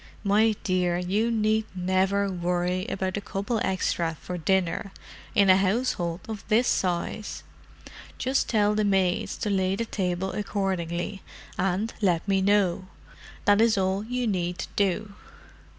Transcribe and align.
My 0.23 0.55
dear, 0.63 0.97
you 0.97 1.29
need 1.29 1.65
never 1.75 2.27
worry 2.27 2.87
about 2.87 3.17
a 3.17 3.21
couple 3.21 3.61
extra 3.63 4.17
for 4.19 4.35
dinner 4.35 4.91
in 5.35 5.47
a 5.47 5.57
household 5.57 6.21
of 6.27 6.43
this 6.47 6.67
size. 6.67 7.43
Just 8.17 8.49
tell 8.49 8.73
the 8.73 8.83
maids 8.83 9.37
to 9.37 9.51
lay 9.51 9.75
the 9.75 9.85
table 9.85 10.31
accordingly, 10.31 11.21
and 11.55 11.93
let 12.01 12.27
me 12.27 12.41
know—that 12.41 13.61
is 13.61 13.77
all 13.77 14.03
you 14.03 14.25
need 14.25 14.65
do." 14.75 15.13